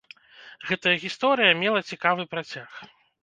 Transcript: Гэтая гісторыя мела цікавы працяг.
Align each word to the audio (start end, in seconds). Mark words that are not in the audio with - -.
Гэтая 0.69 0.93
гісторыя 1.03 1.51
мела 1.61 1.83
цікавы 1.91 2.27
працяг. 2.35 2.69